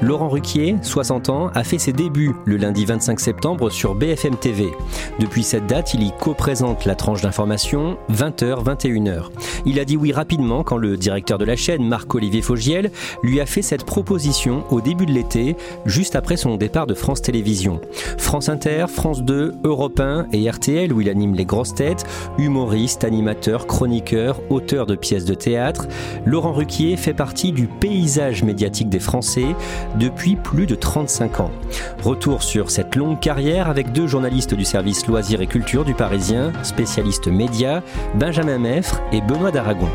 [0.00, 4.68] Laurent Ruquier, 60 ans, a fait ses débuts le lundi 25 septembre sur BFM TV.
[5.18, 9.24] Depuis cette date, il y co-présente la tranche d'information 20h-21h.
[9.66, 12.92] Il a dit oui rapidement quand le directeur de la chaîne, Marc-Olivier Fogiel,
[13.24, 17.20] lui a fait cette proposition au début de l'été, juste après son départ de France
[17.20, 17.80] Télévisions.
[18.18, 22.06] France Inter, France 2, Europe 1 et RTL où il anime les grosses têtes,
[22.38, 25.88] humoriste, animateur, chroniqueur, auteur de pièces de théâtre,
[26.24, 29.56] Laurent Ruquier fait partie du paysage médiatique des Français
[29.98, 31.50] depuis plus de 35 ans.
[32.02, 36.52] Retour sur cette longue carrière avec deux journalistes du service Loisirs et Culture du Parisien,
[36.62, 37.82] spécialistes médias,
[38.14, 39.88] Benjamin Meffre et Benoît d'Aragon.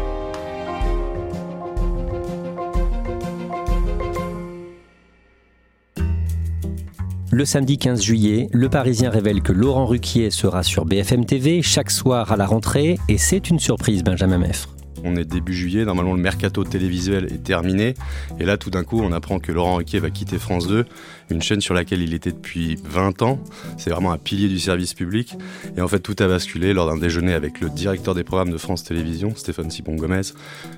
[7.33, 11.89] Le samedi 15 juillet, Le Parisien révèle que Laurent Ruquier sera sur BFM TV chaque
[11.89, 14.72] soir à la rentrée et c'est une surprise Benjamin Meffre.
[15.03, 17.93] On est début juillet, normalement le mercato télévisuel est terminé.
[18.39, 20.85] Et là, tout d'un coup, on apprend que Laurent Ruquier va quitter France 2,
[21.29, 23.39] une chaîne sur laquelle il était depuis 20 ans.
[23.77, 25.35] C'est vraiment un pilier du service public.
[25.77, 28.57] Et en fait, tout a basculé lors d'un déjeuner avec le directeur des programmes de
[28.57, 30.21] France Télévisions, Stéphane Sipon Gomez.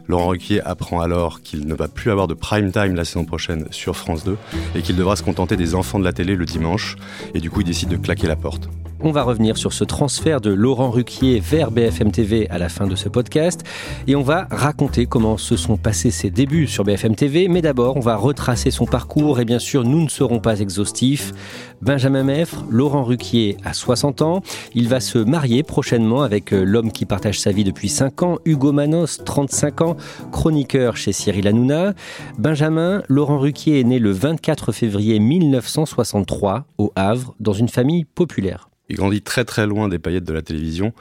[0.08, 3.68] Laurent Ruquier apprend alors qu'il ne va plus avoir de prime time la saison prochaine
[3.72, 4.38] sur France 2
[4.76, 6.96] et qu'il devra se contenter des enfants de la télé le dimanche.
[7.34, 8.70] Et du coup, il décide de claquer la porte.
[9.02, 12.88] On va revenir sur ce transfert de Laurent Ruquier vers BFM TV à la fin
[12.88, 13.64] de ce podcast
[14.08, 17.50] et on va raconter comment se sont passés ses débuts sur BFM TV.
[17.50, 21.34] Mais d'abord, on va retracer son parcours et bien sûr, nous ne serons pas exhaustifs.
[21.82, 24.42] Benjamin Meffre, Laurent Ruquier a 60 ans.
[24.74, 28.38] Il va se marier prochainement avec euh, l'homme qui partage sa vie depuis 5 ans,
[28.46, 29.98] Hugo Manos, 35 ans,
[30.32, 31.94] chroniqueur chez Cyril Hanouna.
[32.40, 38.70] Benjamin, Laurent Ruquier est né le 24 février 1963 au Havre dans une famille populaire.
[38.90, 40.94] Il grandit très très loin des paillettes de la télévision.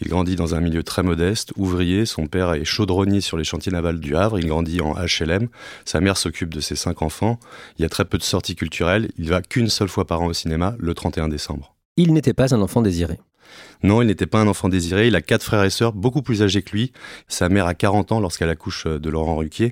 [0.00, 2.06] Il grandit dans un milieu très modeste, ouvrier.
[2.06, 4.38] Son père est chaudronnier sur les chantiers navals du Havre.
[4.38, 5.48] Il grandit en HLM.
[5.84, 7.40] Sa mère s'occupe de ses cinq enfants.
[7.78, 9.10] Il y a très peu de sorties culturelles.
[9.18, 11.74] Il va qu'une seule fois par an au cinéma, le 31 décembre.
[11.96, 13.18] Il n'était pas un enfant désiré.
[13.82, 15.08] Non, il n'était pas un enfant désiré.
[15.08, 16.92] Il a quatre frères et sœurs, beaucoup plus âgés que lui.
[17.28, 19.70] Sa mère a 40 ans lorsqu'elle accouche de Laurent Ruquier.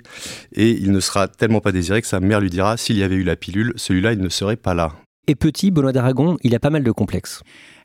[0.53, 3.15] Et il ne sera tellement pas désiré que sa mère lui dira s'il y avait
[3.15, 4.93] eu la pilule, celui-là, il ne serait pas là.
[5.27, 7.43] Et petit, Benoît d'Aragon, il a pas mal de complexes.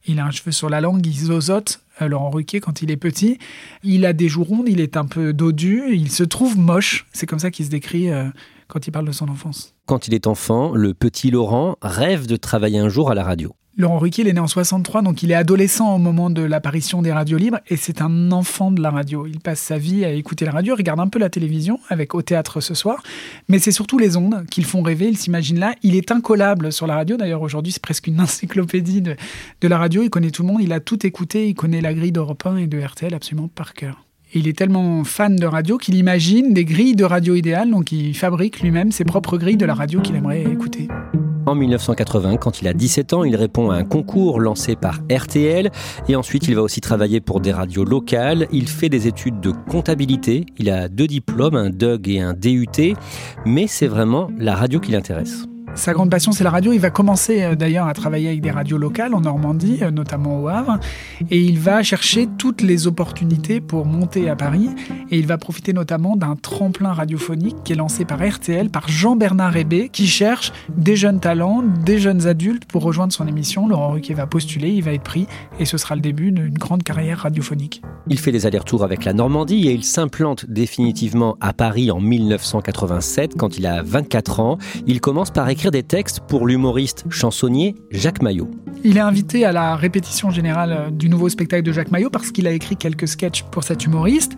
[0.08, 2.98] Il a un cheveu sur la langue, il zozote, euh, Laurent Ruquier, quand il est
[2.98, 3.40] petit.
[3.84, 7.06] Il a des joues rondes, il est un peu dodu, il se trouve moche.
[7.14, 8.30] C'est comme ça qu'il se décrit euh,
[8.68, 9.76] quand il parle de son enfance.
[9.86, 13.56] Quand il est enfant, le petit Laurent rêve de travailler un jour à la radio.
[13.78, 17.02] Laurent Ruquier, il est né en 63, donc il est adolescent au moment de l'apparition
[17.02, 19.28] des radios libres, et c'est un enfant de la radio.
[19.28, 22.22] Il passe sa vie à écouter la radio, regarde un peu la télévision, avec Au
[22.22, 23.04] théâtre ce soir,
[23.50, 25.76] mais c'est surtout les ondes qui le font rêver, il s'imagine là.
[25.84, 29.18] Il est incollable sur la radio, d'ailleurs aujourd'hui c'est presque une encyclopédie de,
[29.60, 31.94] de la radio, il connaît tout le monde, il a tout écouté, il connaît la
[31.94, 34.06] grille d'Europe 1 et de RTL absolument par cœur.
[34.34, 38.16] Il est tellement fan de radio qu'il imagine des grilles de radio idéales, donc il
[38.16, 40.88] fabrique lui-même ses propres grilles de la radio qu'il aimerait écouter.
[41.46, 45.72] En 1980, quand il a 17 ans, il répond à un concours lancé par RTL
[46.08, 48.48] et ensuite il va aussi travailler pour des radios locales.
[48.52, 52.96] Il fait des études de comptabilité, il a deux diplômes, un DUG et un DUT,
[53.46, 55.46] mais c'est vraiment la radio qui l'intéresse.
[55.76, 56.72] Sa grande passion, c'est la radio.
[56.72, 60.42] Il va commencer euh, d'ailleurs à travailler avec des radios locales en Normandie, euh, notamment
[60.42, 60.80] au Havre.
[61.30, 64.70] Et il va chercher toutes les opportunités pour monter à Paris.
[65.12, 69.58] Et il va profiter notamment d'un tremplin radiophonique qui est lancé par RTL, par Jean-Bernard
[69.58, 73.68] Hébé, qui cherche des jeunes talents, des jeunes adultes pour rejoindre son émission.
[73.68, 75.28] Laurent Ruquier va postuler, il va être pris.
[75.60, 77.82] Et ce sera le début d'une grande carrière radiophonique.
[78.08, 83.34] Il fait des allers-retours avec la Normandie et il s'implante définitivement à Paris en 1987
[83.38, 84.58] quand il a 24 ans.
[84.88, 88.50] Il commence par écrire des textes pour l'humoriste chansonnier Jacques Maillot.
[88.84, 92.48] Il est invité à la répétition générale du nouveau spectacle de Jacques Maillot parce qu'il
[92.48, 94.38] a écrit quelques sketchs pour cet humoriste.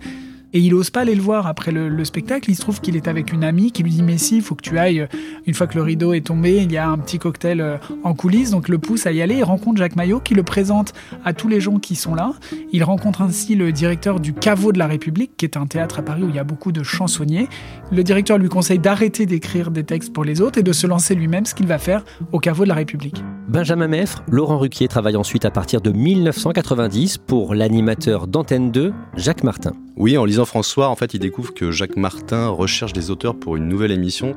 [0.58, 2.50] Et il ose pas aller le voir après le, spectacle.
[2.50, 4.56] Il se trouve qu'il est avec une amie qui lui dit Mais si, il faut
[4.56, 5.08] que tu ailles.
[5.46, 8.16] Une fois que le rideau est tombé, il y a un petit cocktail euh, en
[8.16, 8.50] coulisses.
[8.50, 9.36] Donc le pousse à y aller.
[9.36, 12.32] Il rencontre Jacques Maillot qui le présente à tous les gens qui sont là.
[12.72, 16.02] Il rencontre ainsi le directeur du Caveau de la République, qui est un théâtre à
[16.02, 17.50] Paris où il y a beaucoup de chansonniers.
[17.92, 21.14] Le directeur lui conseille d'arrêter d'écrire des textes pour les autres et de se lancer
[21.14, 23.24] lui-même, ce qu'il va faire au Caveau de la République.
[23.48, 29.44] Benjamin Meffre, Laurent Ruquier travaille ensuite à partir de 1990 pour l'animateur d'Antenne 2, Jacques
[29.44, 29.74] Martin.
[29.98, 33.58] Oui, en lisant François, en fait, il découvre que Jacques Martin recherche des auteurs pour
[33.58, 34.36] une nouvelle émission.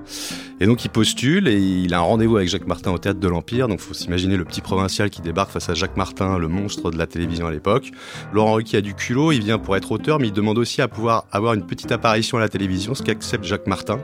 [0.61, 3.29] Et donc, il postule et il a un rendez-vous avec Jacques Martin au théâtre de
[3.29, 3.69] l'Empire.
[3.69, 6.99] Donc, faut s'imaginer le petit provincial qui débarque face à Jacques Martin, le monstre de
[6.99, 7.93] la télévision à l'époque.
[8.33, 10.89] Laurent Ruquier a du culot, il vient pour être auteur, mais il demande aussi à
[10.89, 14.01] pouvoir avoir une petite apparition à la télévision, ce qu'accepte Jacques Martin.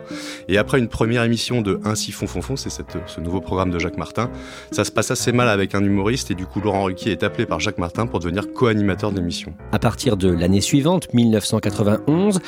[0.49, 3.79] Et après une première émission de Ainsi fond fond fond, c'est ce nouveau programme de
[3.79, 4.31] Jacques Martin,
[4.71, 7.47] ça se passe assez mal avec un humoriste et du coup, Laurent Ruquier est appelé
[7.47, 9.53] par Jacques Martin pour devenir co-animateur de l'émission.
[9.73, 11.09] À partir de l'année suivante,
[11.87, 12.41] 1991,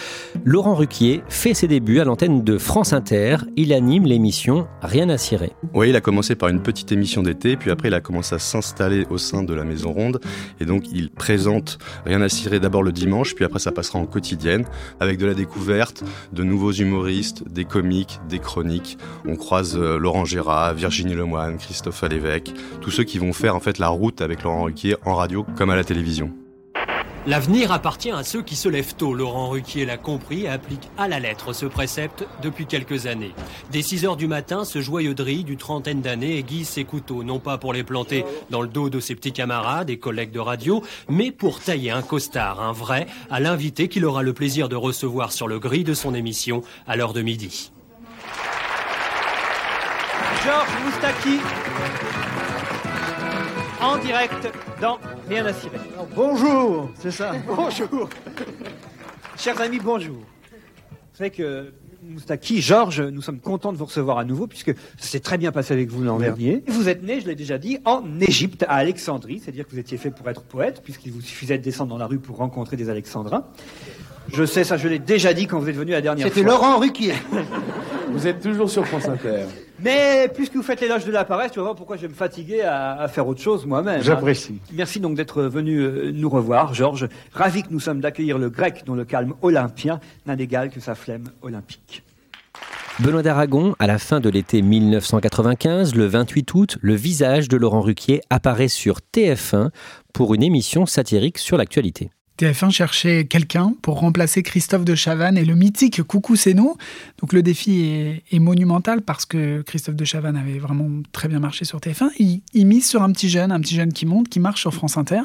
[0.45, 3.39] Laurent Ruquier fait ses débuts à l'antenne de France Inter.
[3.57, 5.53] Il anime l'émission Rien à cirer.
[5.75, 8.39] Oui, il a commencé par une petite émission d'été, puis après il a commencé à
[8.39, 10.21] s'installer au sein de la Maison Ronde.
[10.61, 14.07] Et donc il présente Rien à cirer d'abord le dimanche, puis après ça passera en
[14.07, 14.65] quotidienne,
[15.01, 16.03] avec de la découverte,
[16.33, 18.99] de nouveaux humoristes, des comiques, des chroniques.
[19.27, 23.61] On croise euh, Laurent Gérard, Virginie Lemoine, Christophe Alévèque, tous ceux qui vont faire en
[23.61, 26.33] fait la route avec Laurent Ruquier en radio comme à la télévision.
[27.29, 29.13] L'avenir appartient à ceux qui se lèvent tôt.
[29.13, 33.35] Laurent Ruquier l'a compris et applique à la lettre ce précepte depuis quelques années.
[33.71, 37.39] Dès 6 heures du matin, ce joyeux drille du trentaine d'années aiguise ses couteaux, non
[37.39, 40.83] pas pour les planter dans le dos de ses petits camarades et collègues de radio,
[41.11, 45.31] mais pour tailler un costard, un vrai, à l'invité qu'il aura le plaisir de recevoir
[45.31, 47.73] sur le gris de son émission à l'heure de midi.
[50.47, 51.41] Georges Moustaki,
[53.81, 54.49] en direct
[54.81, 54.99] dans
[55.29, 55.79] Rien à cirer.
[56.15, 57.33] Bonjour, c'est ça.
[57.47, 58.09] bonjour.
[59.37, 60.17] Chers amis, bonjour.
[60.17, 61.73] Vous savez que
[62.03, 65.53] Moustaki, Georges, nous sommes contents de vous recevoir à nouveau puisque ça s'est très bien
[65.53, 66.63] passé avec vous l'an dernier.
[66.69, 69.99] Vous êtes né, je l'ai déjà dit, en Égypte, à Alexandrie, c'est-à-dire que vous étiez
[69.99, 72.89] fait pour être poète puisqu'il vous suffisait de descendre dans la rue pour rencontrer des
[72.89, 73.45] Alexandrins.
[74.33, 76.35] Je sais, ça je l'ai déjà dit quand vous êtes venu la dernière fois.
[76.35, 77.15] C'était Laurent Ruquier.
[78.11, 79.45] vous êtes toujours sur France Inter.
[79.81, 82.15] Mais puisque vous faites l'éloge de la paresse, tu vas voir pourquoi je vais me
[82.15, 84.01] fatiguer à, faire autre chose moi-même.
[84.01, 84.03] Hein.
[84.03, 84.59] J'apprécie.
[84.73, 87.09] Merci donc d'être venu euh, nous revoir, Georges.
[87.33, 90.95] Ravi que nous sommes d'accueillir le grec dont le calme olympien n'a d'égal que sa
[90.95, 92.03] flemme olympique.
[93.01, 97.81] Benoît d'Aragon, à la fin de l'été 1995, le 28 août, le visage de Laurent
[97.81, 99.69] Ruquier apparaît sur TF1
[100.13, 102.11] pour une émission satirique sur l'actualité.
[102.39, 106.77] TF1 cherchait quelqu'un pour remplacer Christophe de Chavannes et le mythique Coucou c'est nous.
[107.21, 111.65] Donc le défi est, monumental parce que Christophe de Chavannes avait vraiment très bien marché
[111.65, 112.11] sur TF1.
[112.21, 114.73] Il, il, mise sur un petit jeune, un petit jeune qui monte, qui marche sur
[114.73, 115.23] France Inter.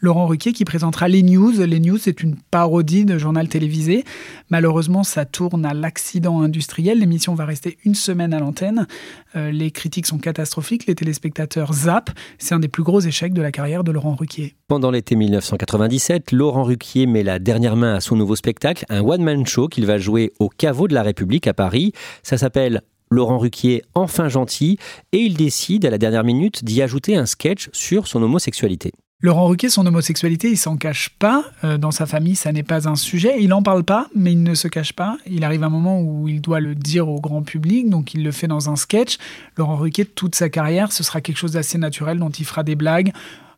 [0.00, 1.52] Laurent Ruquier qui présentera les news.
[1.52, 4.04] Les news, c'est une parodie de journal télévisé.
[4.50, 6.98] Malheureusement, ça tourne à l'accident industriel.
[7.00, 8.86] L'émission va rester une semaine à l'antenne.
[9.34, 10.86] Euh, les critiques sont catastrophiques.
[10.86, 12.10] Les téléspectateurs zappent.
[12.38, 14.54] C'est un des plus gros échecs de la carrière de Laurent Ruquier.
[14.68, 19.46] Pendant l'été 1997, Laurent Ruquier met la dernière main à son nouveau spectacle, un one-man
[19.46, 21.92] show qu'il va jouer au caveau de la République à Paris.
[22.22, 24.78] Ça s'appelle Laurent Ruquier enfin gentil
[25.12, 28.92] et il décide à la dernière minute d'y ajouter un sketch sur son homosexualité.
[29.22, 31.42] Laurent Ruquier, son homosexualité, il s'en cache pas.
[31.64, 33.36] Euh, dans sa famille, ça n'est pas un sujet.
[33.40, 35.16] Il n'en parle pas, mais il ne se cache pas.
[35.26, 38.30] Il arrive un moment où il doit le dire au grand public, donc il le
[38.30, 39.16] fait dans un sketch.
[39.56, 42.76] Laurent Ruquier, toute sa carrière, ce sera quelque chose d'assez naturel dont il fera des
[42.76, 43.12] blagues.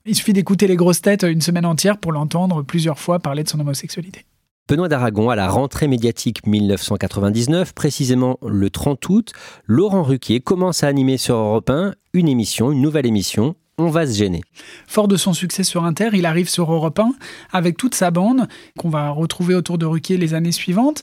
[0.07, 3.49] Il suffit d'écouter les grosses têtes une semaine entière pour l'entendre plusieurs fois parler de
[3.49, 4.27] son homosexualité.
[4.69, 9.33] Benoît d'Aragon, à la rentrée médiatique 1999, précisément le 30 août,
[9.67, 14.07] Laurent Ruquier commence à animer sur Europe 1 une émission, une nouvelle émission, on va
[14.07, 14.43] se gêner.
[14.87, 17.13] Fort de son succès sur Inter, il arrive sur Europe 1
[17.53, 21.03] avec toute sa bande qu'on va retrouver autour de Ruquier les années suivantes.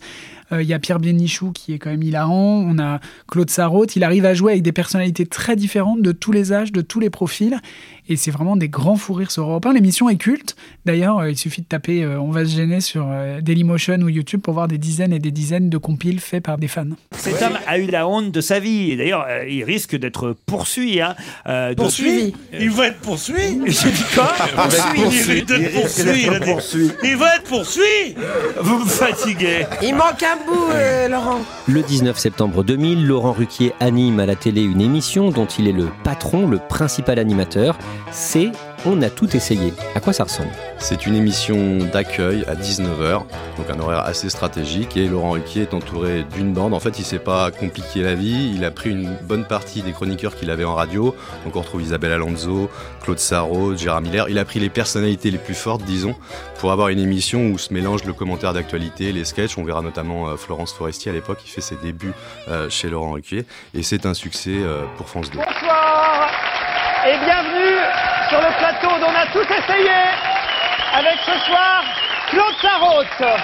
[0.52, 3.96] Euh, il y a Pierre Bénichou qui est quand même hilarant, on a Claude Sarraute,
[3.96, 7.00] il arrive à jouer avec des personnalités très différentes de tous les âges, de tous
[7.00, 7.60] les profils,
[8.08, 9.74] et c'est vraiment des grands fous rires sur Europe 1.
[9.74, 13.08] L'émission est culte, d'ailleurs euh, il suffit de taper euh, On va se gêner sur
[13.42, 16.68] Dailymotion ou YouTube pour voir des dizaines et des dizaines de compiles faits par des
[16.68, 16.86] fans.
[17.12, 21.02] Cet homme a eu la honte de sa vie, et d'ailleurs il risque d'être poursuivi.
[21.02, 21.16] Hein,
[21.76, 22.34] poursuivi.
[22.60, 24.34] Il va être poursuivi J'ai dit quoi
[24.96, 25.44] Poursuivi
[26.24, 28.16] Il va être poursuivi Il va être poursuivi
[28.62, 29.66] Vous me fatiguez.
[29.82, 30.38] Il manque un
[30.74, 31.40] euh, Laurent.
[31.68, 35.74] Le 19 septembre 2000, Laurent Ruquier anime à la télé une émission dont il est
[35.74, 37.78] le patron, le principal animateur.
[38.12, 38.52] C'est
[38.86, 39.74] On a tout essayé.
[39.96, 43.24] À quoi ça ressemble C'est une émission d'accueil à 19h,
[43.58, 44.96] donc un horaire assez stratégique.
[44.96, 46.74] Et Laurent Ruquier est entouré d'une bande.
[46.74, 48.52] En fait, il s'est pas compliqué la vie.
[48.54, 51.16] Il a pris une bonne partie des chroniqueurs qu'il avait en radio.
[51.46, 52.70] Donc on retrouve Isabelle Alonso,
[53.02, 54.30] Claude Sarraud, Gérard Miller.
[54.30, 56.16] Il a pris les personnalités les plus fortes, disons,
[56.60, 59.58] pour avoir une émission où se mélange le commentaire d'actualité, les sketchs.
[59.58, 62.14] On verra notamment euh, Florence Forestier à l'époque, qui fait ses débuts
[62.50, 63.46] euh, chez Laurent Ruquier.
[63.74, 65.40] Et c'est un succès euh, pour France 2.
[65.40, 67.78] Bonsoir et bienvenue
[68.30, 69.92] sur le plateau dont on a tout essayé
[70.92, 71.84] avec ce soir
[72.32, 73.40] Claude Sarraute.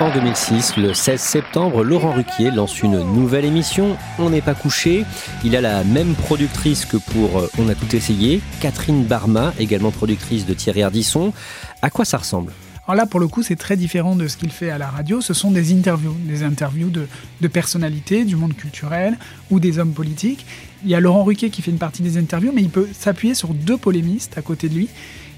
[0.00, 5.04] En 2006, le 16 septembre, Laurent Ruquier lance une nouvelle émission, On n'est pas couché.
[5.44, 9.90] Il a la même productrice que pour euh, On a tout essayé, Catherine Barma, également
[9.90, 11.34] productrice de Thierry Ardisson.
[11.82, 12.52] À quoi ça ressemble?
[12.88, 15.20] Alors là, pour le coup, c'est très différent de ce qu'il fait à la radio.
[15.20, 19.18] Ce sont des interviews, des interviews de, personnalités du monde culturel
[19.50, 20.46] ou des hommes politiques.
[20.84, 23.34] Il y a Laurent Ruquier qui fait une partie des interviews, mais il peut s'appuyer
[23.34, 24.88] sur deux polémistes à côté de lui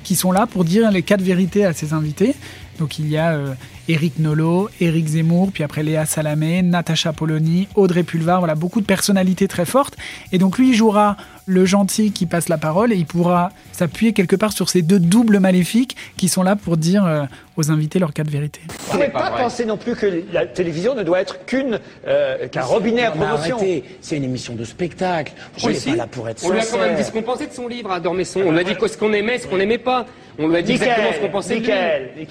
[0.04, 2.36] qui sont là pour dire les quatre vérités à ses invités.
[2.80, 3.52] Donc il y a euh,
[3.88, 8.86] Éric Nolot, Éric Zemmour, puis après Léa Salamé, Natacha Polony, Audrey Pulvar, voilà, beaucoup de
[8.86, 9.96] personnalités très fortes.
[10.32, 14.12] Et donc lui, il jouera le gentil qui passe la parole et il pourra s'appuyer
[14.12, 17.24] quelque part sur ces deux doubles maléfiques qui sont là pour dire euh,
[17.56, 18.60] aux invités leur cas de vérité.
[18.68, 22.48] Vous ne pouvez pas, penser non plus que la télévision ne doit être qu'une euh,
[22.48, 23.58] qu'un robinet à promotion.
[24.00, 25.32] C'est une émission de spectacle.
[25.62, 27.48] On n'est pas là pour être On lui a quand même dit ce qu'on pensait
[27.48, 28.40] de son livre à Dormesson.
[28.46, 30.06] On lui a dit ce qu'on aimait, ce qu'on n'aimait pas.
[30.42, 32.26] On lui a dit exactement ce qu'on pensait de lui.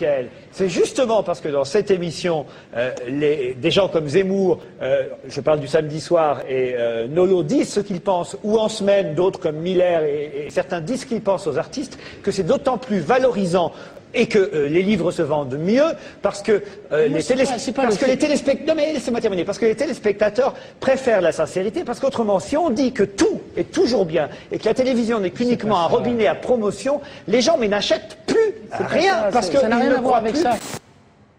[0.51, 5.39] C'est justement parce que dans cette émission, euh, les, des gens comme Zemmour, euh, je
[5.41, 9.39] parle du samedi soir, et euh, Nolo disent ce qu'ils pensent, ou en semaine, d'autres
[9.39, 12.99] comme Miller et, et certains disent ce qu'ils pensent aux artistes, que c'est d'autant plus
[12.99, 13.71] valorisant
[14.13, 15.83] et que euh, les livres se vendent mieux
[16.21, 17.23] parce que, euh, les,
[17.73, 21.83] parce que les téléspectateurs non mais laissez-moi terminer parce que les téléspectateurs préfèrent la sincérité
[21.83, 25.31] parce qu'autrement si on dit que tout est toujours bien et que la télévision n'est
[25.31, 28.37] qu'uniquement un robinet à promotion les gens mais n'achètent plus
[28.71, 30.57] rien parce que ça n'a rien à voir avec ça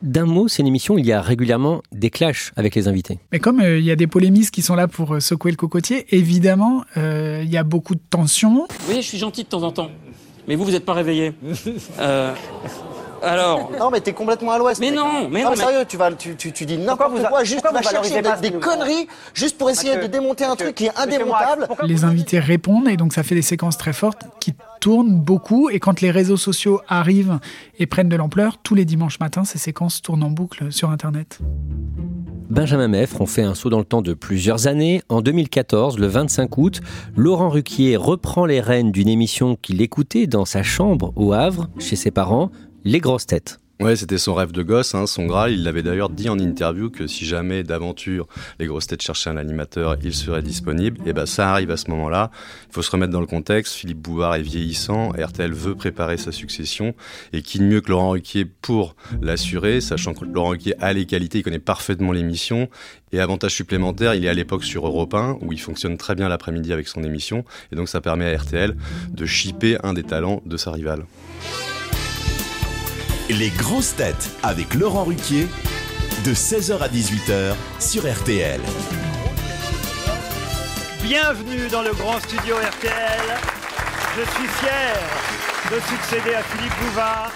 [0.02, 3.18] d'un mot, c'est une émission où il y a régulièrement des clashs avec les invités.
[3.32, 6.06] Mais comme euh, il y a des polémistes qui sont là pour secouer le cocotier,
[6.10, 8.66] évidemment, euh, il y a beaucoup de tensions.
[8.70, 9.90] Vous voyez, je suis gentil de temps en temps.
[10.50, 11.32] Mais vous, vous n'êtes pas réveillé.
[12.00, 12.34] Euh,
[13.22, 13.70] alors.
[13.78, 14.80] Non, mais t'es complètement à l'ouest.
[14.80, 15.50] Mais non, mais non.
[15.50, 18.50] non sérieux, tu, vas, tu, tu, tu dis n'importe quoi, juste tu vas chercher des,
[18.50, 21.68] des conneries, juste pour essayer de démonter un truc qui est indémontable.
[21.84, 25.70] Les invités répondent et donc ça fait des séquences très fortes qui tournent beaucoup.
[25.70, 27.38] Et quand les réseaux sociaux arrivent
[27.78, 31.38] et prennent de l'ampleur, tous les dimanches matins, ces séquences tournent en boucle sur Internet.
[32.50, 35.02] Benjamin Meffre, on fait un saut dans le temps de plusieurs années.
[35.08, 36.80] En 2014, le 25 août,
[37.14, 41.94] Laurent Ruquier reprend les rênes d'une émission qu'il écoutait dans sa chambre au Havre, chez
[41.94, 42.50] ses parents,
[42.82, 43.59] Les Grosses Têtes.
[43.80, 45.52] Ouais, c'était son rêve de gosse, hein, son Graal.
[45.52, 49.38] Il l'avait d'ailleurs dit en interview que si jamais d'aventure les grosses têtes cherchaient un
[49.38, 51.00] animateur, il serait disponible.
[51.06, 52.30] Et ben ça arrive à ce moment-là.
[52.68, 53.72] Il faut se remettre dans le contexte.
[53.72, 55.12] Philippe Bouvard est vieillissant.
[55.18, 56.94] RTL veut préparer sa succession.
[57.32, 61.06] Et qui de mieux que Laurent Ruquier pour l'assurer, sachant que Laurent Ruquier a les
[61.06, 62.68] qualités, il connaît parfaitement l'émission.
[63.12, 66.28] Et avantage supplémentaire, il est à l'époque sur Europe 1, où il fonctionne très bien
[66.28, 67.46] l'après-midi avec son émission.
[67.72, 68.76] Et donc ça permet à RTL
[69.10, 71.06] de shipper un des talents de sa rivale.
[73.38, 75.46] Les grosses têtes avec Laurent Ruquier
[76.24, 78.60] de 16h à 18h sur RTL.
[81.00, 83.20] Bienvenue dans le grand studio RTL.
[84.16, 84.96] Je suis fier
[85.70, 87.30] de succéder à Philippe Bouvard.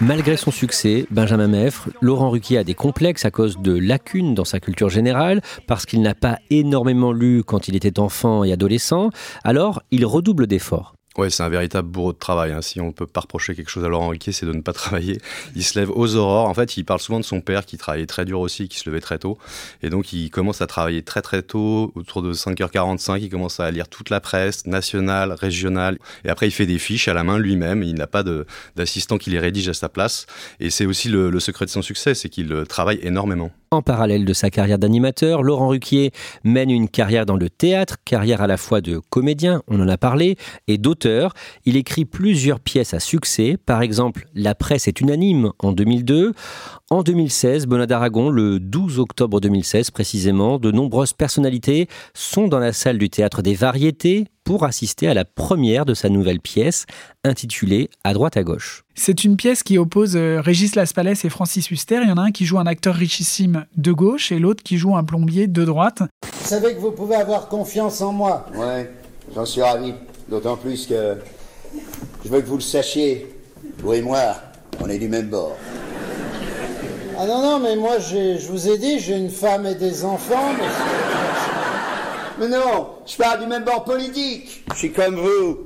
[0.00, 4.44] Malgré son succès, Benjamin Meffre, Laurent Ruquier a des complexes à cause de lacunes dans
[4.44, 9.10] sa culture générale, parce qu'il n'a pas énormément lu quand il était enfant et adolescent,
[9.42, 10.94] alors il redouble d'efforts.
[11.18, 12.52] Ouais, c'est un véritable bourreau de travail.
[12.52, 12.62] Hein.
[12.62, 15.18] Si on peut pas reprocher quelque chose à Laurent Ruquier, c'est de ne pas travailler.
[15.56, 16.48] Il se lève aux aurores.
[16.48, 18.88] En fait, il parle souvent de son père qui travaillait très dur aussi, qui se
[18.88, 19.36] levait très tôt.
[19.82, 23.18] Et donc, il commence à travailler très très tôt, autour de 5h45.
[23.22, 25.98] Il commence à lire toute la presse, nationale, régionale.
[26.24, 27.82] Et après, il fait des fiches à la main lui-même.
[27.82, 28.22] Il n'a pas
[28.76, 30.26] d'assistant qui les rédige à sa place.
[30.60, 33.50] Et c'est aussi le, secret de son succès, c'est qu'il travaille énormément.
[33.72, 36.12] En parallèle de sa carrière d'animateur, Laurent Ruquier
[36.44, 39.96] mène une carrière dans le théâtre, carrière à la fois de comédien, on en a
[39.96, 40.36] parlé,
[40.66, 40.76] et
[41.64, 46.32] Il écrit plusieurs pièces à succès, par exemple La presse est unanime en 2002.
[46.90, 52.72] En 2016, Bonnat d'Aragon, le 12 octobre 2016 précisément, de nombreuses personnalités sont dans la
[52.72, 56.86] salle du théâtre des variétés pour assister à la première de sa nouvelle pièce
[57.24, 58.84] intitulée À droite à gauche.
[58.94, 62.00] C'est une pièce qui oppose euh, Régis Laspalès et Francis Huster.
[62.02, 64.76] Il y en a un qui joue un acteur richissime de gauche et l'autre qui
[64.76, 66.02] joue un plombier de droite.
[66.24, 68.46] Vous savez que vous pouvez avoir confiance en moi.
[68.56, 68.90] Ouais,
[69.34, 69.94] j'en suis ravi.
[70.30, 71.16] D'autant plus que
[72.24, 73.26] je veux que vous le sachiez.
[73.78, 74.36] Vous et moi,
[74.80, 75.56] on est du même bord.
[77.18, 80.52] Ah non, non, mais moi, je vous ai dit, j'ai une femme et des enfants.
[80.56, 80.64] Mais...
[82.40, 84.64] Mais non, je parle du même bord politique.
[84.72, 85.58] Je suis comme vous,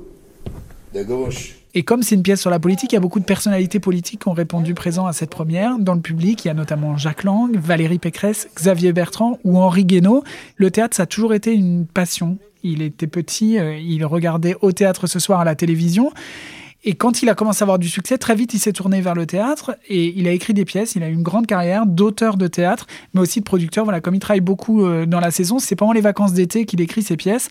[0.93, 1.55] de gauche.
[1.73, 4.23] Et comme c'est une pièce sur la politique, il y a beaucoup de personnalités politiques
[4.23, 5.77] qui ont répondu présent à cette première.
[5.79, 9.85] Dans le public, il y a notamment Jacques Lang, Valérie Pécresse, Xavier Bertrand ou Henri
[9.85, 10.23] Guénaud.
[10.57, 12.37] Le théâtre, ça a toujours été une passion.
[12.65, 16.11] Il était petit, euh, il regardait au théâtre ce soir à la télévision.
[16.83, 19.13] Et quand il a commencé à avoir du succès, très vite, il s'est tourné vers
[19.13, 20.95] le théâtre et il a écrit des pièces.
[20.95, 23.83] Il a eu une grande carrière d'auteur de théâtre, mais aussi de producteur.
[23.83, 26.81] Voilà, comme il travaille beaucoup euh, dans la saison, c'est pendant les vacances d'été qu'il
[26.81, 27.49] écrit ses pièces.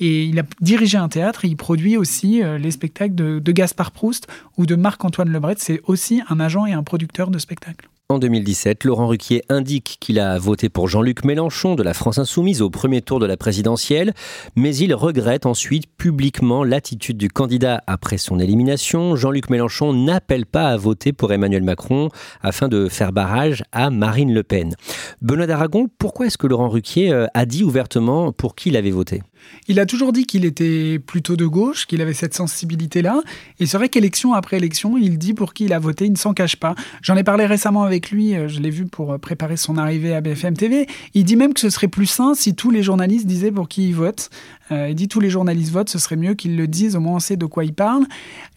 [0.00, 3.52] Et il a dirigé un théâtre et il produit aussi euh, les spectacles de, de
[3.52, 4.26] Gaspard Proust
[4.58, 5.54] ou de Marc-Antoine Lebret.
[5.58, 7.88] C'est aussi un agent et un producteur de spectacles.
[8.12, 12.60] En 2017, Laurent Ruquier indique qu'il a voté pour Jean-Luc Mélenchon de la France Insoumise
[12.60, 14.12] au premier tour de la présidentielle,
[14.54, 19.16] mais il regrette ensuite publiquement l'attitude du candidat après son élimination.
[19.16, 22.10] Jean-Luc Mélenchon n'appelle pas à voter pour Emmanuel Macron
[22.42, 24.74] afin de faire barrage à Marine Le Pen.
[25.22, 28.90] Benoît d'Aragon, pourquoi est-ce que Laurent Ruquier euh, a dit ouvertement pour qui il avait
[28.90, 29.22] voté?
[29.68, 33.20] Il a toujours dit qu'il était plutôt de gauche, qu'il avait cette sensibilité-là.
[33.60, 36.16] Et c'est vrai qu'élection après élection, il dit pour qui il a voté, il ne
[36.16, 36.74] s'en cache pas.
[37.02, 40.14] J'en ai parlé récemment avec lui, euh, je l'ai vu pour euh, préparer son arrivée
[40.14, 40.86] à BFM TV.
[41.14, 43.88] Il dit même que ce serait plus sain si tous les journalistes disaient pour qui
[43.88, 44.30] ils votent.
[44.70, 47.16] Euh, il dit tous les journalistes votent, ce serait mieux qu'ils le disent, au moins
[47.16, 48.06] on sait de quoi ils parlent.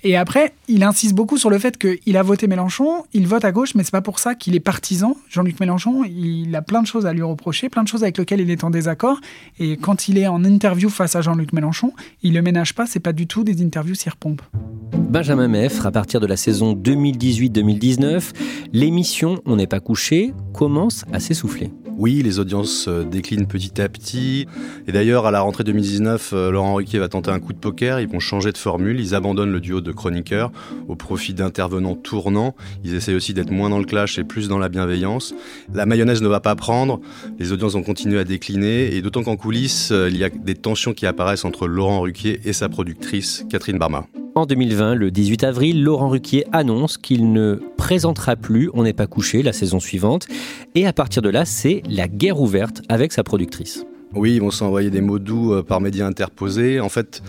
[0.04, 3.52] Et après, il insiste beaucoup sur le fait qu'il a voté Mélenchon, il vote à
[3.52, 5.18] gauche, mais c'est pas pour ça qu'il est partisan.
[5.30, 8.42] Jean-Luc Mélenchon, il a plein de choses à lui reprocher, plein de choses avec lesquelles
[8.42, 9.20] il est en désaccord.
[9.60, 13.00] Et quand il est en interview face à Jean-Luc Mélenchon, il le ménage pas, c'est
[13.00, 14.42] pas du tout des interviews cire-pompe.
[15.10, 18.32] Benjamin Meffre, à partir de la saison 2018-2019,
[18.74, 21.72] l'émission On n'est pas couché commence à s'essouffler.
[21.98, 24.48] Oui, les audiences euh, déclinent petit à petit.
[24.86, 28.02] Et d'ailleurs, à la rentrée 2019, euh, Laurent Ruquier va tenter un coup de poker.
[28.02, 29.00] Ils vont changer de formule.
[29.00, 30.52] Ils abandonnent le duo de chroniqueurs
[30.90, 32.54] au profit d'intervenants tournants.
[32.84, 35.34] Ils essayent aussi d'être moins dans le clash et plus dans la bienveillance.
[35.74, 37.00] La mayonnaise ne va pas prendre.
[37.40, 38.94] Les audiences vont continuer à décliner.
[38.94, 42.42] Et d'autant qu'en coulisses, euh, il y a des tensions qui apparaissent entre Laurent Ruquier
[42.44, 44.06] et sa productrice, Catherine Barma.
[44.38, 49.08] En 2020, le 18 avril, Laurent Ruquier annonce qu'il ne présentera plus On n'est pas
[49.08, 50.28] couché la saison suivante.
[50.76, 53.86] Et à partir de là, c'est la guerre ouverte avec sa productrice.
[54.14, 56.82] Oui, ils vont s'envoyer des mots doux euh, par médias interposés.
[56.82, 57.24] En fait,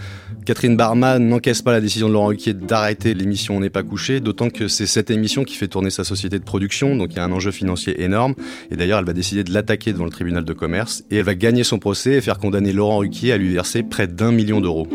[0.47, 4.19] Catherine Barman n'encaisse pas la décision de Laurent Ruquier d'arrêter l'émission On n'est pas couché,
[4.19, 7.21] d'autant que c'est cette émission qui fait tourner sa société de production, donc il y
[7.21, 8.35] a un enjeu financier énorme.
[8.73, 11.37] Et d'ailleurs, elle va décider de l'attaquer devant le tribunal de commerce et elle va
[11.37, 14.89] gagner son procès et faire condamner Laurent Ruquier à lui verser près d'un million d'euros.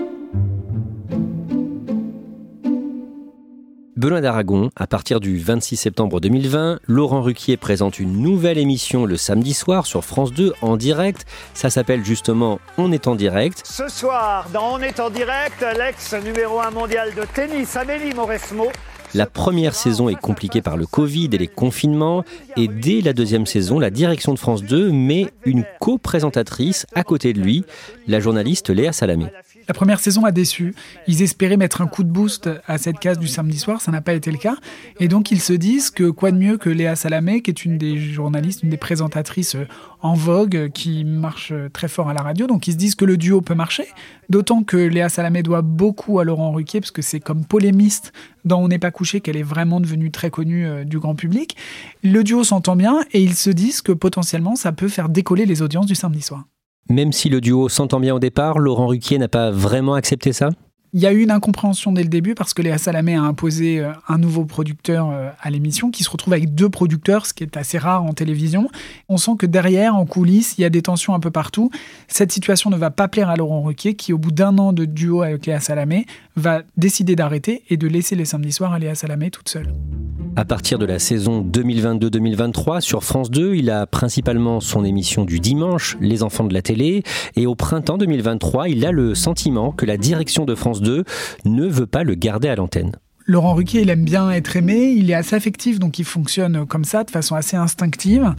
[4.01, 9.15] Benoît d'Aragon, à partir du 26 septembre 2020, Laurent Ruquier présente une nouvelle émission le
[9.15, 11.27] samedi soir sur France 2 en direct.
[11.53, 13.61] Ça s'appelle justement On est en direct.
[13.63, 18.71] Ce soir, dans On est en direct, l'ex numéro 1 mondial de tennis, Amélie Mauresmo,
[19.13, 22.23] la première saison est compliquée par le Covid et les confinements,
[22.55, 27.33] et dès la deuxième saison, la direction de France 2 met une co-présentatrice à côté
[27.33, 27.65] de lui,
[28.07, 29.25] la journaliste Léa Salamé.
[29.71, 30.75] La première saison a déçu.
[31.07, 34.01] Ils espéraient mettre un coup de boost à cette case du samedi soir, ça n'a
[34.01, 34.57] pas été le cas.
[34.99, 37.77] Et donc ils se disent que quoi de mieux que Léa Salamé, qui est une
[37.77, 39.55] des journalistes, une des présentatrices
[40.01, 42.47] en vogue, qui marche très fort à la radio.
[42.47, 43.85] Donc ils se disent que le duo peut marcher.
[44.27, 48.11] D'autant que Léa Salamé doit beaucoup à Laurent Ruquier, parce que c'est comme polémiste
[48.43, 51.55] dans On n'est pas couché qu'elle est vraiment devenue très connue euh, du grand public.
[52.03, 55.61] Le duo s'entend bien et ils se disent que potentiellement ça peut faire décoller les
[55.61, 56.43] audiences du samedi soir.
[56.91, 60.49] Même si le duo s'entend bien au départ, Laurent Ruquier n'a pas vraiment accepté ça?
[60.91, 63.79] Il y a eu une incompréhension dès le début parce que Léa Salamé a imposé
[63.79, 67.45] euh, un nouveau producteur euh, à l'émission qui se retrouve avec deux producteurs, ce qui
[67.45, 68.67] est assez rare en télévision.
[69.07, 71.71] On sent que derrière, en coulisses, il y a des tensions un peu partout.
[72.09, 74.83] Cette situation ne va pas plaire à Laurent Ruquier qui, au bout d'un an de
[74.83, 78.95] duo avec Léa Salamé, va décider d'arrêter et de laisser les samedis soirs à Léa
[78.95, 79.73] Salamé toute seule.
[80.37, 85.41] À partir de la saison 2022-2023 sur France 2, il a principalement son émission du
[85.41, 87.03] dimanche, Les enfants de la télé,
[87.35, 91.03] et au printemps 2023, il a le sentiment que la direction de France 2
[91.43, 92.93] ne veut pas le garder à l'antenne.
[93.25, 96.85] Laurent Ruquier, il aime bien être aimé, il est assez affectif, donc il fonctionne comme
[96.85, 98.33] ça, de façon assez instinctive.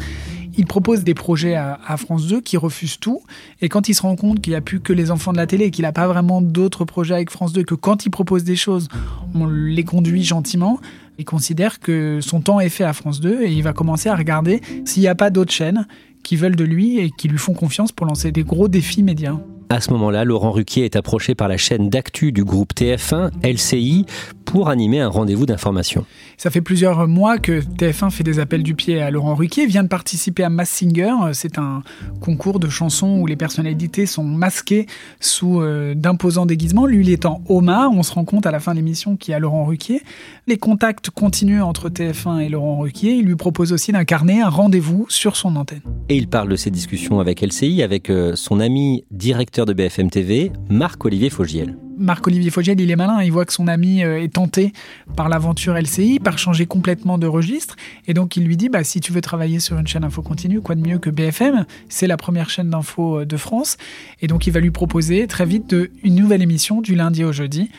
[0.57, 3.23] Il propose des projets à, France 2 qui refusent tout.
[3.63, 5.47] Et quand il se rend compte qu'il n'y a plus que les enfants de la
[5.47, 8.45] télé et qu'il n'a pas vraiment d'autres projets avec France 2, que quand il propose
[8.45, 8.89] des choses,
[9.35, 10.79] on les conduit gentiment,
[11.19, 14.17] il considère que son temps est fait à France 2 et il va commencer à
[14.17, 15.87] regarder s'il n'y a pas d'autres chaînes
[16.23, 19.37] qui veulent de lui et qui lui font confiance pour lancer des gros défis médias.
[19.69, 24.05] À ce moment-là, Laurent Ruquier est approché par la chaîne d'actu du groupe TF1, LCI,
[24.53, 26.05] pour animer un rendez-vous d'information.
[26.37, 29.63] Ça fait plusieurs mois que TF1 fait des appels du pied à Laurent Ruquier.
[29.63, 31.15] Il vient de participer à Mass Singer.
[31.33, 31.83] C'est un
[32.21, 34.85] concours de chansons où les personnalités sont masquées
[35.21, 36.85] sous euh, d'imposants déguisements.
[36.85, 37.93] Lui, il est en Omar.
[37.93, 40.03] On se rend compte à la fin de l'émission qu'il y a Laurent Ruquier.
[40.47, 43.13] Les contacts continuent entre TF1 et Laurent Ruquier.
[43.13, 45.81] Il lui propose aussi d'incarner un rendez-vous sur son antenne.
[46.11, 50.11] Et il parle de ses discussions avec LCI, avec euh, son ami directeur de BFM
[50.11, 51.75] TV, Marc-Olivier Fogiel.
[51.97, 54.73] Marc-Olivier Fogel, il est malin, il voit que son ami euh, est tenté
[55.17, 57.77] par l'aventure LCI, par changer complètement de registre,
[58.07, 60.61] et donc il lui dit, bah, si tu veux travailler sur une chaîne info continue,
[60.61, 63.77] quoi de mieux que BFM, c'est la première chaîne d'info euh, de France,
[64.21, 67.33] et donc il va lui proposer très vite de, une nouvelle émission du lundi au
[67.33, 67.71] jeudi,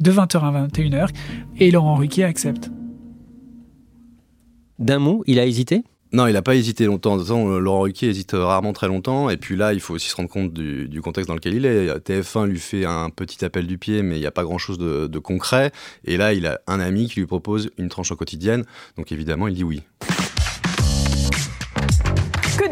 [0.00, 1.08] de 20h à 21h,
[1.58, 2.70] et Laurent Ruquier accepte.
[4.78, 5.84] D'un mot, il a hésité?
[6.12, 7.14] Non, il n'a pas hésité longtemps.
[7.14, 9.30] De toute façon, Laurent Ruquier hésite rarement très longtemps.
[9.30, 11.88] Et puis là, il faut aussi se rendre compte du, contexte dans lequel il est.
[12.06, 15.18] TF1 lui fait un petit appel du pied, mais il n'y a pas grand-chose de,
[15.18, 15.72] concret.
[16.04, 18.64] Et là, il a un ami qui lui propose une tranche en quotidienne.
[18.98, 19.82] Donc évidemment, il dit oui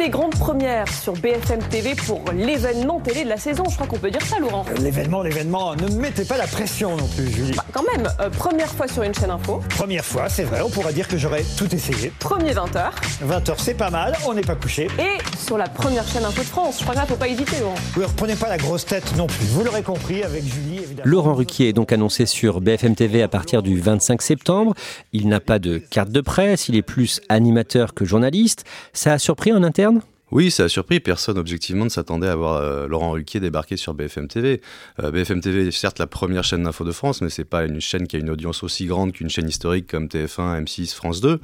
[0.01, 3.65] des grandes premières sur BFM TV pour l'événement télé de la saison.
[3.69, 4.65] Je crois qu'on peut dire ça, Laurent.
[4.71, 5.75] Euh, l'événement, l'événement.
[5.77, 7.53] Ne mettez pas la pression non plus, Julie.
[7.53, 9.61] Bah, quand même, euh, première fois sur une chaîne info.
[9.69, 10.63] Première fois, c'est vrai.
[10.63, 12.11] On pourrait dire que j'aurais tout essayé.
[12.19, 12.93] Premier 20h.
[13.27, 14.17] 20h, c'est pas mal.
[14.27, 14.89] On n'est pas couché.
[14.99, 16.79] Et sur la première chaîne info de France.
[16.79, 17.75] Je crois qu'il ne faut pas hésiter, Laurent.
[17.93, 19.45] Vous ne reprenez pas la grosse tête non plus.
[19.49, 21.11] Vous l'aurez compris avec Julie, évidemment.
[21.11, 24.73] Laurent Ruquier est donc annoncé sur BFM TV à partir du 25 septembre.
[25.13, 26.71] Il n'a pas de carte de presse.
[26.71, 28.65] Il est plus animateur que journaliste.
[28.95, 30.00] Ça a surpris en interne?
[30.33, 31.01] Oui, ça a surpris.
[31.01, 34.61] Personne, objectivement, ne s'attendait à voir euh, Laurent Ruquier débarquer sur BFM TV.
[35.03, 37.81] Euh, BFM TV est certes la première chaîne d'info de France, mais c'est pas une
[37.81, 41.40] chaîne qui a une audience aussi grande qu'une chaîne historique comme TF1, M6, France 2.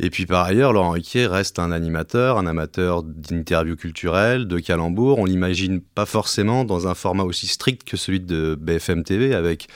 [0.00, 5.18] Et puis par ailleurs, Laurent Ruquier reste un animateur, un amateur d'interviews culturelles, de calembours.
[5.18, 9.68] On l'imagine pas forcément dans un format aussi strict que celui de BFM TV, avec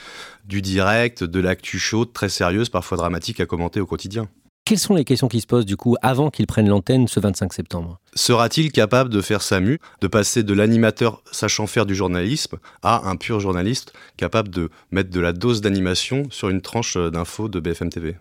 [0.45, 4.27] du direct, de l'actu chaude, très sérieuse, parfois dramatique à commenter au quotidien.
[4.69, 7.53] Quelles sont les questions qui se posent du coup avant qu'il prenne l'antenne ce 25
[7.53, 7.99] septembre?
[8.13, 13.09] Sera-t-il capable de faire sa mue, de passer de l'animateur sachant faire du journalisme à
[13.09, 17.59] un pur journaliste capable de mettre de la dose d'animation sur une tranche d'infos de
[17.59, 18.17] BFM TV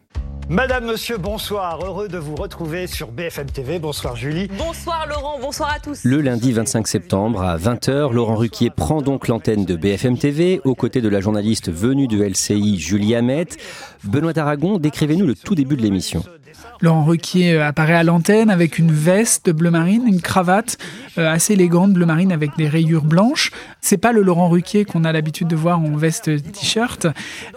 [0.50, 1.84] Madame, Monsieur, bonsoir.
[1.84, 3.78] Heureux de vous retrouver sur BFM TV.
[3.78, 4.48] Bonsoir Julie.
[4.56, 6.00] Bonsoir Laurent, bonsoir à tous.
[6.04, 10.74] Le lundi 25 septembre à 20h, Laurent Ruquier prend donc l'antenne de BFM TV aux
[10.74, 13.48] côtés de la journaliste venue de LCI Julie Hamet.
[14.04, 16.24] Benoît Aragon, décrivez-nous le tout début de l'émission.
[16.80, 20.78] Laurent Ruquier euh, apparaît à l'antenne avec une veste bleu marine, une cravate
[21.18, 23.50] euh, assez élégante bleu marine avec des rayures blanches.
[23.80, 27.06] C'est pas le Laurent Ruquier qu'on a l'habitude de voir en veste t-shirt.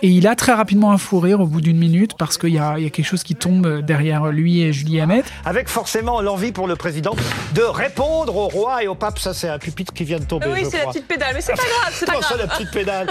[0.01, 2.60] Et il a très rapidement un fou rire au bout d'une minute parce qu'il y,
[2.60, 5.23] a quelque chose qui tombe derrière lui et Julie Hamet.
[5.45, 7.15] Avec forcément l'envie pour le président
[7.54, 9.19] de répondre au roi et au pape.
[9.19, 10.47] Ça, c'est un pupitre qui vient de tomber.
[10.51, 11.93] Oui, c'est la petite pédale, mais c'est pas grave.
[11.93, 12.38] C'est pas grave.
[12.39, 13.08] la petite pédale.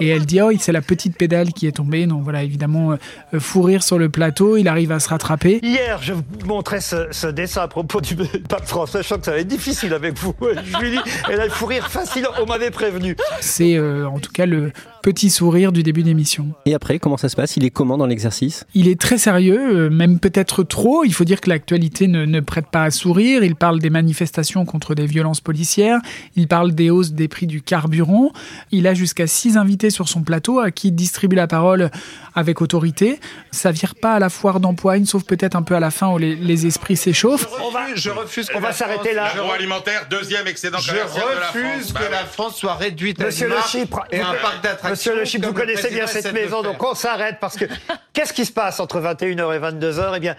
[0.00, 2.06] et elle dit, oh, c'est la petite pédale qui est tombée.
[2.06, 4.56] Donc voilà, évidemment, euh, fou rire sur le plateau.
[4.56, 5.60] Il arrive à se rattraper.
[5.62, 8.16] Hier, je vous montrais ce, dessin à propos du
[8.48, 9.02] pape François.
[9.02, 10.34] Je sens que ça va être difficile avec vous,
[10.80, 11.00] Julie.
[11.30, 13.16] Et là, le fou rire facile, on m'avait prévenu.
[13.40, 14.72] C'est euh, en tout cas le
[15.06, 16.48] petit sourire du début d'émission.
[16.64, 17.56] Et après, comment ça se passe?
[17.56, 18.66] Il est comment dans l'exercice?
[18.74, 21.04] Il est très sérieux, euh, même peut-être trop.
[21.04, 23.44] Il faut dire que l'actualité ne, ne, prête pas à sourire.
[23.44, 26.00] Il parle des manifestations contre des violences policières.
[26.34, 28.32] Il parle des hausses des prix du carburant.
[28.72, 31.92] Il a jusqu'à six invités sur son plateau à qui il distribue la parole
[32.34, 33.20] avec autorité.
[33.52, 36.18] Ça vire pas à la foire d'empoigne, sauf peut-être un peu à la fin où
[36.18, 37.48] les, esprits s'échauffent.
[37.64, 38.48] On va, je refuse.
[38.56, 39.30] On va s'arrêter là.
[39.54, 44.20] alimentaire, deuxième excédent Je refuse que la France soit réduite à Monsieur le Chypre, et
[44.20, 44.95] un parc d'attractions.
[44.96, 47.66] Monsieur le Chypre, vous connaissez bien cette maison, donc on s'arrête parce que
[48.14, 50.34] qu'est-ce qui se passe entre 21h et 22h Eh bien,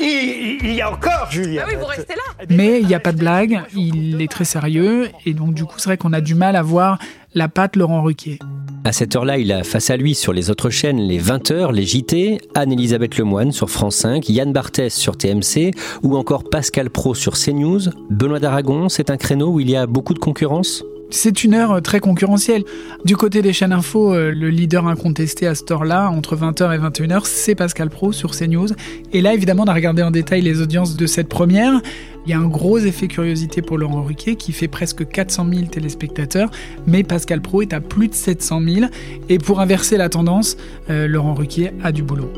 [0.00, 1.62] il, y a encore Julien.
[1.64, 2.44] Ah oui, vous restez là.
[2.48, 5.74] Mais il n'y a pas de blague, il est très sérieux, et donc du coup,
[5.76, 6.98] c'est vrai qu'on a du mal à voir
[7.34, 8.40] la patte Laurent Ruquier.
[8.82, 11.84] À cette heure-là, il a face à lui sur les autres chaînes les 20h, les
[11.84, 15.70] JT, Anne-Elisabeth Lemoine sur France 5, Yann Barthès sur TMC
[16.02, 17.82] ou encore Pascal Pro sur CNews.
[18.10, 20.82] Benoît d'Aragon, c'est un créneau où il y a beaucoup de concurrence?
[21.10, 22.64] C'est une heure euh, très concurrentielle.
[23.04, 26.78] Du côté des chaînes info, euh, le leader incontesté à ce heure-là, entre 20h et
[26.78, 28.68] 21h, c'est Pascal Pro sur CNews.
[29.12, 31.80] Et là, évidemment, on a regardé en détail les audiences de cette première.
[32.26, 35.66] Il y a un gros effet curiosité pour Laurent Ruquier qui fait presque 400 000
[35.66, 36.50] téléspectateurs,
[36.86, 38.86] mais Pascal Pro est à plus de 700 000.
[39.28, 40.56] Et pour inverser la tendance,
[40.90, 42.30] euh, Laurent Ruquier a du boulot.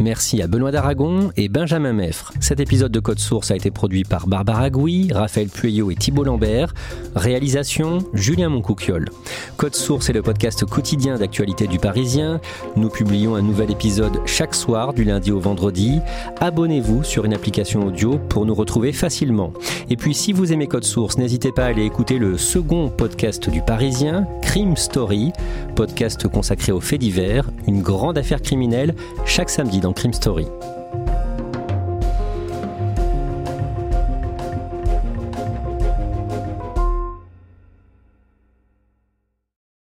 [0.00, 2.32] Merci à Benoît d'Aragon et Benjamin Meffre.
[2.40, 6.24] Cet épisode de Code Source a été produit par Barbara Gouy, Raphaël Pueyo et Thibault
[6.24, 6.72] Lambert.
[7.14, 9.10] Réalisation Julien Moncouquiole.
[9.58, 12.40] Code Source est le podcast quotidien d'actualité du Parisien.
[12.76, 16.00] Nous publions un nouvel épisode chaque soir du lundi au vendredi.
[16.40, 19.52] Abonnez-vous sur une application audio pour nous retrouver facilement.
[19.90, 23.50] Et puis si vous aimez Code Source, n'hésitez pas à aller écouter le second podcast
[23.50, 25.32] du Parisien, Crime Story,
[25.76, 28.94] podcast consacré aux faits divers, une grande affaire criminelle
[29.26, 30.46] chaque samedi dans Crime Story.